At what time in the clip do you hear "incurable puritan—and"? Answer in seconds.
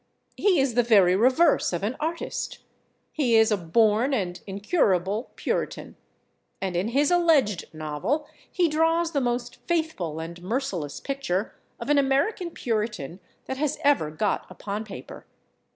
4.47-6.75